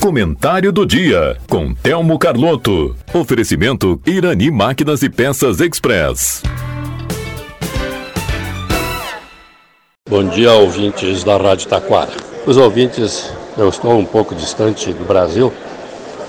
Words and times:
Comentário 0.00 0.72
do 0.72 0.86
dia 0.86 1.36
com 1.48 1.74
Telmo 1.74 2.18
Carlotto. 2.18 2.96
Oferecimento 3.12 4.00
Irani 4.06 4.50
Máquinas 4.50 5.02
e 5.02 5.10
Peças 5.10 5.60
Express. 5.60 6.42
Bom 10.08 10.24
dia, 10.28 10.52
ouvintes 10.52 11.22
da 11.22 11.36
Rádio 11.36 11.68
Taquara. 11.68 12.12
Os 12.46 12.56
ouvintes, 12.56 13.30
eu 13.58 13.68
estou 13.68 13.98
um 13.98 14.04
pouco 14.06 14.34
distante 14.34 14.92
do 14.92 15.04
Brasil 15.04 15.52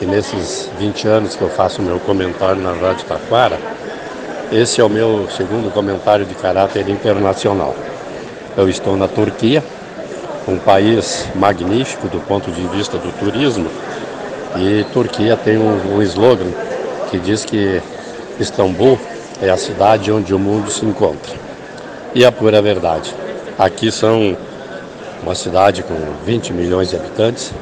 e 0.00 0.06
nesses 0.06 0.70
20 0.78 1.06
anos 1.06 1.36
que 1.36 1.42
eu 1.42 1.50
faço 1.50 1.82
meu 1.82 2.00
comentário 2.00 2.60
na 2.60 2.72
Rádio 2.72 3.04
Taquara, 3.06 3.58
esse 4.50 4.80
é 4.80 4.84
o 4.84 4.88
meu 4.88 5.28
segundo 5.30 5.72
comentário 5.72 6.24
de 6.24 6.34
caráter 6.34 6.88
internacional. 6.88 7.76
Eu 8.56 8.68
estou 8.68 8.96
na 8.96 9.06
Turquia, 9.06 9.62
um 10.50 10.58
país 10.58 11.26
magnífico 11.34 12.08
do 12.08 12.20
ponto 12.20 12.50
de 12.50 12.62
vista 12.68 12.98
do 12.98 13.12
turismo, 13.18 13.70
e 14.56 14.84
Turquia 14.92 15.36
tem 15.36 15.56
um, 15.56 15.96
um 15.96 16.02
slogan 16.02 16.50
que 17.10 17.18
diz 17.18 17.44
que 17.44 17.80
Istambul 18.38 18.98
é 19.40 19.48
a 19.48 19.56
cidade 19.56 20.10
onde 20.12 20.34
o 20.34 20.38
mundo 20.38 20.70
se 20.70 20.84
encontra. 20.84 21.34
E 22.14 22.24
a 22.24 22.32
pura 22.32 22.60
verdade. 22.60 23.14
Aqui 23.58 23.92
são 23.92 24.36
uma 25.22 25.34
cidade 25.34 25.82
com 25.82 25.94
20 26.24 26.52
milhões 26.52 26.90
de 26.90 26.96
habitantes 26.96 27.52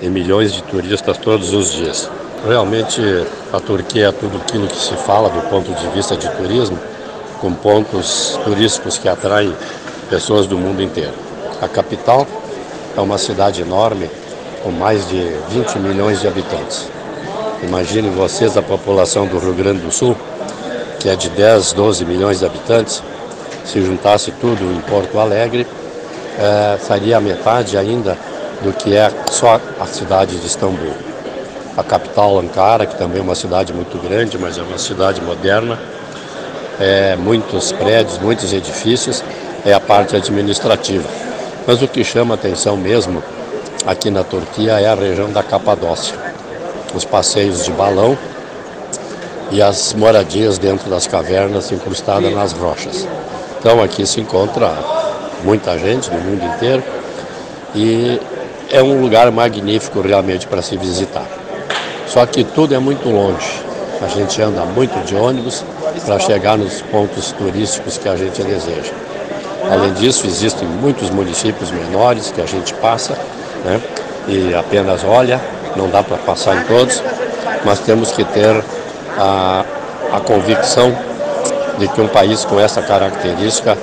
e 0.00 0.08
milhões 0.08 0.52
de 0.52 0.62
turistas 0.62 1.18
todos 1.18 1.52
os 1.52 1.72
dias. 1.72 2.10
Realmente 2.46 3.00
a 3.52 3.58
Turquia 3.58 4.08
é 4.08 4.12
tudo 4.12 4.36
aquilo 4.36 4.68
que 4.68 4.76
se 4.76 4.94
fala 4.94 5.28
do 5.28 5.40
ponto 5.48 5.72
de 5.72 5.88
vista 5.88 6.16
de 6.16 6.28
turismo, 6.36 6.78
com 7.40 7.52
pontos 7.52 8.38
turísticos 8.44 8.98
que 8.98 9.08
atraem 9.08 9.52
pessoas 10.08 10.46
do 10.46 10.56
mundo 10.56 10.82
inteiro. 10.82 11.27
A 11.60 11.68
capital 11.68 12.26
é 12.96 13.00
uma 13.00 13.18
cidade 13.18 13.62
enorme, 13.62 14.10
com 14.62 14.70
mais 14.70 15.08
de 15.08 15.20
20 15.50 15.78
milhões 15.78 16.20
de 16.20 16.28
habitantes. 16.28 16.88
Imaginem 17.62 18.10
vocês 18.10 18.56
a 18.56 18.62
população 18.62 19.26
do 19.26 19.38
Rio 19.38 19.54
Grande 19.54 19.80
do 19.80 19.90
Sul, 19.90 20.16
que 21.00 21.08
é 21.08 21.16
de 21.16 21.28
10, 21.30 21.72
12 21.72 22.04
milhões 22.04 22.40
de 22.40 22.46
habitantes, 22.46 23.02
se 23.64 23.80
juntasse 23.82 24.30
tudo 24.32 24.64
em 24.64 24.80
Porto 24.82 25.18
Alegre, 25.18 25.66
é, 26.38 26.78
seria 26.78 27.18
a 27.18 27.20
metade 27.20 27.76
ainda 27.76 28.16
do 28.62 28.72
que 28.72 28.96
é 28.96 29.10
só 29.30 29.60
a 29.80 29.86
cidade 29.86 30.36
de 30.36 30.46
Istambul 30.46 31.08
a 31.78 31.82
capital 31.84 32.40
Ankara, 32.40 32.86
que 32.86 32.98
também 32.98 33.20
é 33.20 33.22
uma 33.22 33.36
cidade 33.36 33.72
muito 33.72 33.96
grande, 33.98 34.36
mas 34.36 34.58
é 34.58 34.62
uma 34.62 34.78
cidade 34.78 35.20
moderna, 35.20 35.78
é, 36.80 37.14
muitos 37.14 37.70
prédios, 37.70 38.18
muitos 38.18 38.52
edifícios, 38.52 39.22
é 39.64 39.72
a 39.72 39.78
parte 39.78 40.16
administrativa. 40.16 41.08
Mas 41.68 41.82
o 41.82 41.86
que 41.86 42.02
chama 42.02 42.34
atenção 42.34 42.78
mesmo 42.78 43.22
aqui 43.86 44.10
na 44.10 44.24
Turquia 44.24 44.80
é 44.80 44.86
a 44.88 44.94
região 44.94 45.30
da 45.30 45.42
Capadócia, 45.42 46.16
os 46.94 47.04
passeios 47.04 47.62
de 47.62 47.70
balão 47.72 48.16
e 49.50 49.60
as 49.60 49.92
moradias 49.92 50.56
dentro 50.56 50.88
das 50.88 51.06
cavernas 51.06 51.70
incrustadas 51.70 52.32
nas 52.32 52.52
rochas. 52.54 53.06
Então 53.60 53.82
aqui 53.82 54.06
se 54.06 54.18
encontra 54.18 54.72
muita 55.44 55.78
gente 55.78 56.08
do 56.08 56.16
mundo 56.16 56.42
inteiro 56.42 56.82
e 57.74 58.18
é 58.70 58.82
um 58.82 59.02
lugar 59.02 59.30
magnífico 59.30 60.00
realmente 60.00 60.46
para 60.46 60.62
se 60.62 60.74
visitar. 60.78 61.26
Só 62.06 62.24
que 62.24 62.44
tudo 62.44 62.74
é 62.74 62.78
muito 62.78 63.10
longe. 63.10 63.62
A 64.00 64.08
gente 64.08 64.40
anda 64.40 64.64
muito 64.64 64.98
de 65.04 65.14
ônibus 65.14 65.62
para 66.06 66.18
chegar 66.18 66.56
nos 66.56 66.80
pontos 66.80 67.30
turísticos 67.32 67.98
que 67.98 68.08
a 68.08 68.16
gente 68.16 68.42
deseja. 68.42 68.94
Além 69.70 69.92
disso, 69.94 70.26
existem 70.26 70.66
muitos 70.66 71.10
municípios 71.10 71.70
menores 71.70 72.30
que 72.30 72.40
a 72.40 72.46
gente 72.46 72.72
passa 72.74 73.18
né, 73.64 73.80
e 74.26 74.54
apenas 74.54 75.04
olha, 75.04 75.40
não 75.76 75.88
dá 75.88 76.02
para 76.02 76.16
passar 76.18 76.56
em 76.56 76.64
todos, 76.64 77.02
mas 77.64 77.80
temos 77.80 78.12
que 78.12 78.24
ter 78.24 78.62
a, 79.18 79.64
a 80.12 80.20
convicção 80.20 80.96
de 81.78 81.88
que 81.88 82.00
um 82.00 82.08
país 82.08 82.44
com 82.44 82.58
essa 82.58 82.82
característica 82.82 83.76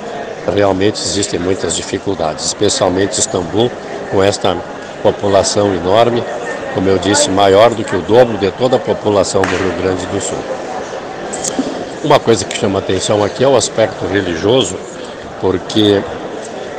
realmente 0.54 1.00
existem 1.00 1.38
muitas 1.38 1.76
dificuldades, 1.76 2.46
especialmente 2.46 3.18
Istambul, 3.18 3.70
com 4.10 4.22
esta 4.22 4.56
população 5.02 5.74
enorme 5.74 6.22
como 6.76 6.90
eu 6.90 6.98
disse, 6.98 7.30
maior 7.30 7.70
do 7.70 7.82
que 7.82 7.96
o 7.96 8.02
dobro 8.02 8.36
de 8.36 8.50
toda 8.50 8.76
a 8.76 8.78
população 8.78 9.40
do 9.40 9.48
Rio 9.48 9.72
Grande 9.80 10.04
do 10.08 10.20
Sul. 10.20 10.36
Uma 12.04 12.20
coisa 12.20 12.44
que 12.44 12.54
chama 12.54 12.80
atenção 12.80 13.24
aqui 13.24 13.42
é 13.42 13.48
o 13.48 13.56
aspecto 13.56 14.04
religioso, 14.04 14.76
porque 15.40 16.02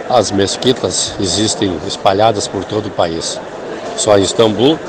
as 0.09 0.31
mesquitas 0.31 1.13
existem 1.19 1.77
espalhadas 1.85 2.47
por 2.47 2.63
todo 2.63 2.87
o 2.87 2.91
país. 2.91 3.39
Só 3.97 4.17
em 4.17 4.21
Istambul 4.21 4.79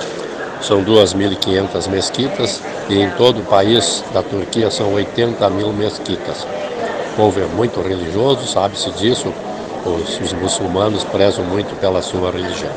são 0.61 0.85
2.500 0.85 1.89
mesquitas 1.89 2.63
e 2.89 3.01
em 3.01 3.11
todo 3.11 3.41
o 3.41 3.45
país 3.45 4.05
da 4.13 4.23
Turquia 4.23 4.71
são 4.71 4.93
80 4.95 5.49
mil 5.51 5.73
mesquitas. 5.73 6.47
O 7.13 7.17
povo 7.17 7.41
é 7.41 7.47
muito 7.47 7.81
religioso, 7.81 8.47
sabe-se 8.47 8.91
disso, 8.93 9.33
os, 9.85 10.21
os 10.21 10.33
muçulmanos 10.33 11.05
prezam 11.05 11.45
muito 11.45 11.79
pela 11.81 12.03
sua 12.03 12.31
religião. 12.31 12.71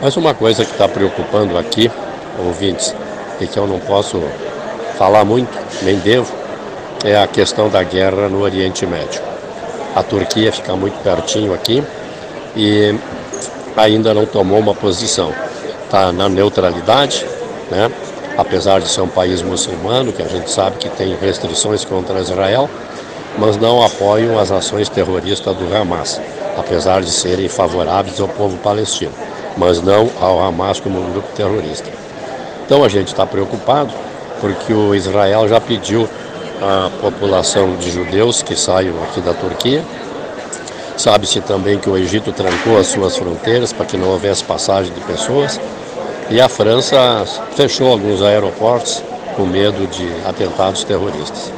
Mas 0.00 0.16
uma 0.16 0.34
coisa 0.34 0.64
que 0.64 0.72
está 0.72 0.88
preocupando 0.88 1.56
aqui, 1.56 1.90
ouvintes, 2.38 2.94
e 3.40 3.46
que 3.46 3.58
eu 3.58 3.66
não 3.66 3.78
posso 3.80 4.22
falar 4.96 5.24
muito, 5.24 5.58
nem 5.82 5.96
devo, 5.98 6.32
é 7.04 7.16
a 7.16 7.26
questão 7.26 7.68
da 7.68 7.82
guerra 7.82 8.28
no 8.28 8.40
Oriente 8.40 8.86
Médio. 8.86 9.35
A 9.96 10.02
Turquia 10.02 10.52
fica 10.52 10.76
muito 10.76 11.02
pertinho 11.02 11.52
aqui 11.52 11.82
e 12.54 12.94
ainda 13.76 14.14
não 14.14 14.24
tomou 14.24 14.60
uma 14.60 14.74
posição. 14.74 15.32
Está 15.84 16.12
na 16.12 16.28
neutralidade, 16.28 17.26
né? 17.70 17.90
apesar 18.38 18.80
de 18.80 18.88
ser 18.88 19.00
um 19.00 19.08
país 19.08 19.42
muçulmano, 19.42 20.12
que 20.12 20.22
a 20.22 20.28
gente 20.28 20.48
sabe 20.48 20.76
que 20.76 20.88
tem 20.90 21.16
restrições 21.16 21.84
contra 21.84 22.20
Israel, 22.20 22.70
mas 23.38 23.56
não 23.56 23.82
apoiam 23.82 24.38
as 24.38 24.52
ações 24.52 24.88
terroristas 24.88 25.56
do 25.56 25.74
Hamas, 25.74 26.20
apesar 26.56 27.00
de 27.02 27.10
serem 27.10 27.48
favoráveis 27.48 28.20
ao 28.20 28.28
povo 28.28 28.56
palestino 28.58 29.12
mas 29.56 29.80
não 29.80 30.10
ao 30.20 30.40
Hamas 30.40 30.78
como 30.80 31.00
grupo 31.10 31.28
terrorista. 31.34 31.90
Então 32.64 32.84
a 32.84 32.88
gente 32.88 33.08
está 33.08 33.26
preocupado 33.26 33.92
porque 34.40 34.72
o 34.72 34.94
Israel 34.94 35.48
já 35.48 35.60
pediu 35.60 36.08
à 36.60 36.90
população 37.00 37.76
de 37.76 37.90
judeus 37.90 38.42
que 38.42 38.56
saiam 38.56 38.94
aqui 39.04 39.20
da 39.20 39.34
Turquia. 39.34 39.82
Sabe-se 40.96 41.40
também 41.40 41.78
que 41.78 41.90
o 41.90 41.96
Egito 41.96 42.32
trancou 42.32 42.78
as 42.78 42.86
suas 42.86 43.16
fronteiras 43.16 43.72
para 43.72 43.84
que 43.84 43.96
não 43.96 44.08
houvesse 44.08 44.42
passagem 44.44 44.92
de 44.92 45.00
pessoas. 45.00 45.60
E 46.30 46.40
a 46.40 46.48
França 46.48 47.24
fechou 47.54 47.92
alguns 47.92 48.22
aeroportos 48.22 49.02
com 49.36 49.44
medo 49.44 49.86
de 49.86 50.08
atentados 50.26 50.84
terroristas. 50.84 51.52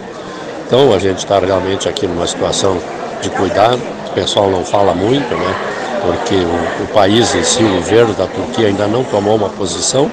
Então 0.67 0.93
a 0.93 0.99
gente 0.99 1.19
está 1.19 1.39
realmente 1.39 1.89
aqui 1.89 2.07
numa 2.07 2.27
situação 2.27 2.79
de 3.23 3.31
cuidado. 3.31 3.81
O 4.11 4.13
pessoal 4.13 4.51
não 4.51 4.65
fala 4.65 4.95
muito, 4.95 5.35
né? 5.35 5.55
porque 6.01 6.35
o, 6.35 6.85
o 6.85 6.87
país 6.89 7.35
em 7.35 7.43
si, 7.43 7.63
o 7.63 7.77
governo 7.77 8.15
da 8.15 8.27
Turquia 8.27 8.69
ainda 8.69 8.87
não 8.87 9.05
tomou 9.05 9.37
uma 9.37 9.49
posição 9.49 10.11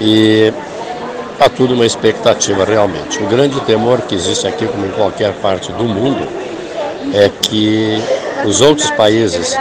e 0.00 0.52
há 1.38 1.48
tudo 1.48 1.74
uma 1.74 1.86
expectativa 1.86 2.64
realmente. 2.64 3.22
O 3.22 3.26
grande 3.26 3.60
temor 3.60 4.00
que 4.02 4.14
existe 4.14 4.46
aqui, 4.46 4.66
como 4.66 4.86
em 4.86 4.90
qualquer 4.90 5.32
parte 5.34 5.70
do 5.72 5.84
mundo, 5.84 6.26
é 7.14 7.30
que 7.42 8.02
os 8.44 8.60
outros 8.60 8.90
países 8.90 9.56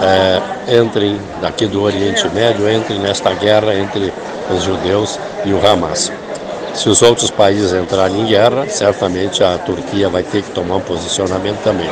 é, 0.00 0.80
entrem, 0.80 1.20
daqui 1.40 1.66
do 1.66 1.82
Oriente 1.82 2.26
Médio, 2.28 2.70
entrem 2.70 2.98
nesta 2.98 3.32
guerra 3.34 3.74
entre 3.74 4.12
os 4.50 4.62
judeus 4.62 5.18
e 5.44 5.52
o 5.52 5.66
Hamas. 5.66 6.12
Se 6.74 6.88
os 6.88 7.02
outros 7.02 7.30
países 7.30 7.72
entrarem 7.72 8.20
em 8.20 8.26
guerra, 8.26 8.68
certamente 8.68 9.42
a 9.42 9.58
Turquia 9.58 10.08
vai 10.08 10.22
ter 10.22 10.42
que 10.42 10.50
tomar 10.50 10.76
um 10.76 10.80
posicionamento 10.80 11.62
também. 11.62 11.90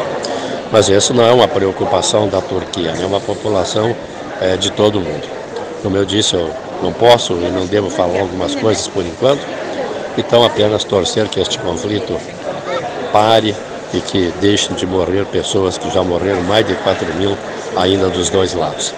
Mas 0.71 0.89
isso 0.89 1.13
não 1.13 1.25
é 1.25 1.33
uma 1.33 1.49
preocupação 1.49 2.29
da 2.29 2.41
Turquia, 2.41 2.91
é 2.91 3.07
uma 3.07 3.21
população 3.21 3.95
é, 4.41 4.57
de 4.57 4.71
todo 4.71 5.01
mundo. 5.01 5.36
Como 5.87 5.99
eu 5.99 6.05
disse, 6.05 6.35
eu 6.35 6.51
não 6.83 6.93
posso 6.93 7.35
e 7.35 7.49
não 7.49 7.65
devo 7.65 7.89
falar 7.89 8.19
algumas 8.19 8.57
coisas 8.57 8.89
por 8.89 9.07
enquanto, 9.07 9.39
então 10.19 10.45
apenas 10.45 10.83
torcer 10.83 11.29
que 11.29 11.39
este 11.39 11.61
conflito 11.61 12.19
pare 13.13 13.55
e 13.95 14.01
que 14.01 14.35
deixem 14.41 14.75
de 14.75 14.85
morrer 14.85 15.25
pessoas 15.27 15.79
que 15.79 15.89
já 15.89 16.03
morreram, 16.03 16.43
mais 16.43 16.67
de 16.67 16.75
4 16.75 17.15
mil 17.15 17.39
ainda 17.77 18.09
dos 18.09 18.31
dois 18.31 18.53
lados. 18.53 18.93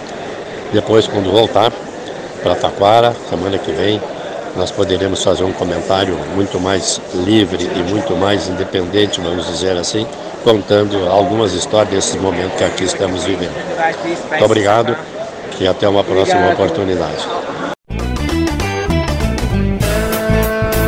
Depois, 0.73 1.05
quando 1.05 1.31
voltar 1.31 1.71
para 2.41 2.55
Taquara, 2.55 3.15
semana 3.29 3.59
que 3.59 3.71
vem, 3.71 4.01
nós 4.55 4.71
poderemos 4.71 5.23
fazer 5.23 5.43
um 5.43 5.53
comentário 5.53 6.17
muito 6.33 6.59
mais 6.59 6.99
livre 7.13 7.69
e 7.75 7.83
muito 7.83 8.15
mais 8.15 8.49
independente, 8.49 9.21
vamos 9.21 9.45
dizer 9.45 9.77
assim, 9.77 10.07
contando 10.43 11.07
algumas 11.07 11.53
histórias 11.53 11.93
desses 11.93 12.15
momentos 12.19 12.57
que 12.57 12.63
aqui 12.63 12.83
estamos 12.85 13.25
vivendo. 13.25 13.53
Muito 14.31 14.43
obrigado 14.43 15.18
e 15.59 15.67
até 15.67 15.87
uma 15.87 16.03
próxima 16.03 16.51
oportunidade. 16.51 17.38